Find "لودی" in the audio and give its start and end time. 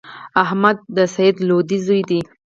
1.47-1.77